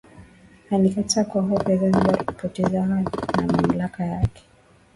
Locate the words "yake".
4.05-4.43